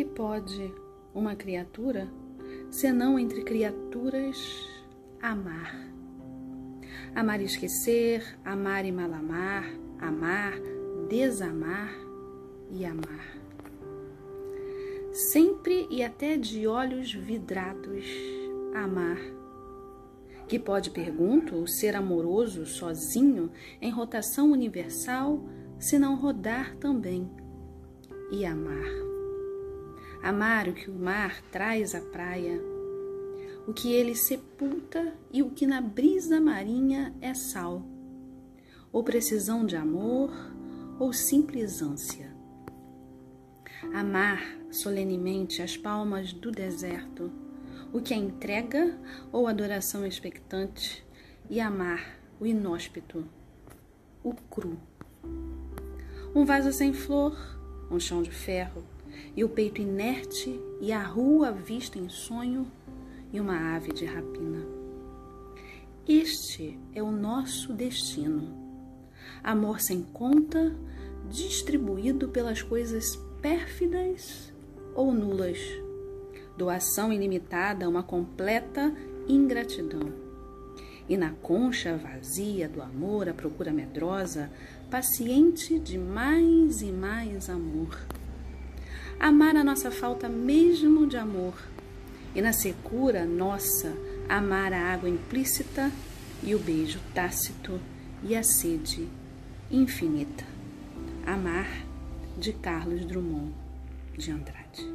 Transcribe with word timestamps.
que 0.00 0.04
pode 0.06 0.74
uma 1.12 1.36
criatura, 1.36 2.08
senão 2.70 3.18
entre 3.18 3.42
criaturas, 3.42 4.66
amar? 5.20 5.76
Amar 7.14 7.38
e 7.42 7.44
esquecer, 7.44 8.24
amar 8.42 8.86
e 8.86 8.92
malamar, 8.92 9.70
amar, 9.98 10.54
desamar 11.06 11.92
e 12.70 12.82
amar. 12.86 13.36
Sempre 15.12 15.86
e 15.90 16.02
até 16.02 16.38
de 16.38 16.66
olhos 16.66 17.12
vidrados, 17.12 18.06
amar. 18.74 19.18
Que 20.48 20.58
pode, 20.58 20.92
pergunto, 20.92 21.68
ser 21.68 21.94
amoroso 21.94 22.64
sozinho 22.64 23.50
em 23.82 23.90
rotação 23.90 24.50
universal, 24.50 25.44
se 25.78 25.98
não 25.98 26.16
rodar 26.16 26.74
também 26.76 27.30
e 28.32 28.46
amar. 28.46 29.09
Amar 30.22 30.68
o 30.68 30.74
que 30.74 30.90
o 30.90 30.94
mar 30.94 31.40
traz 31.50 31.94
à 31.94 32.00
praia, 32.00 32.60
o 33.66 33.72
que 33.72 33.92
ele 33.92 34.14
sepulta 34.14 35.14
e 35.32 35.42
o 35.42 35.50
que 35.50 35.66
na 35.66 35.80
brisa 35.80 36.38
marinha 36.38 37.14
é 37.22 37.32
sal, 37.32 37.82
ou 38.92 39.02
precisão 39.02 39.64
de 39.64 39.76
amor, 39.76 40.30
ou 40.98 41.12
simples 41.12 41.80
ânsia. 41.80 42.30
Amar 43.94 44.42
solenemente 44.70 45.62
as 45.62 45.74
palmas 45.76 46.34
do 46.34 46.52
deserto, 46.52 47.32
o 47.90 48.00
que 48.00 48.12
é 48.12 48.16
entrega 48.18 48.98
ou 49.32 49.46
adoração 49.46 50.04
expectante, 50.04 51.02
e 51.48 51.60
amar 51.60 52.20
o 52.38 52.46
inóspito, 52.46 53.26
o 54.22 54.34
cru. 54.34 54.78
Um 56.34 56.44
vaso 56.44 56.72
sem 56.72 56.92
flor, 56.92 57.36
um 57.90 57.98
chão 57.98 58.22
de 58.22 58.30
ferro, 58.30 58.84
e 59.36 59.44
o 59.44 59.48
peito 59.48 59.80
inerte, 59.80 60.60
e 60.80 60.92
a 60.92 61.02
rua 61.02 61.52
vista 61.52 61.98
em 61.98 62.08
sonho, 62.08 62.66
e 63.32 63.40
uma 63.40 63.76
ave 63.76 63.92
de 63.92 64.04
rapina. 64.04 64.64
Este 66.08 66.78
é 66.94 67.02
o 67.02 67.10
nosso 67.10 67.72
destino. 67.72 68.52
Amor 69.44 69.80
sem 69.80 70.02
conta, 70.02 70.74
distribuído 71.30 72.28
pelas 72.28 72.62
coisas 72.62 73.16
pérfidas 73.40 74.52
ou 74.94 75.12
nulas. 75.12 75.58
Doação 76.56 77.12
ilimitada, 77.12 77.88
uma 77.88 78.02
completa 78.02 78.92
ingratidão. 79.28 80.12
E 81.08 81.16
na 81.16 81.30
concha 81.30 81.96
vazia 81.96 82.68
do 82.68 82.82
amor, 82.82 83.28
a 83.28 83.34
procura 83.34 83.72
medrosa, 83.72 84.50
paciente 84.90 85.78
de 85.78 85.98
mais 85.98 86.82
e 86.82 86.92
mais 86.92 87.48
amor. 87.48 87.98
Amar 89.20 89.54
a 89.54 89.62
nossa 89.62 89.90
falta 89.90 90.30
mesmo 90.30 91.06
de 91.06 91.18
amor, 91.18 91.52
e 92.34 92.40
na 92.40 92.54
secura 92.54 93.26
nossa, 93.26 93.94
amar 94.26 94.72
a 94.72 94.94
água 94.94 95.10
implícita 95.10 95.92
e 96.42 96.54
o 96.54 96.58
beijo 96.58 96.98
tácito 97.12 97.78
e 98.24 98.34
a 98.34 98.42
sede 98.42 99.06
infinita. 99.70 100.46
Amar 101.26 101.68
de 102.38 102.54
Carlos 102.54 103.04
Drummond 103.04 103.52
de 104.16 104.30
Andrade. 104.30 104.88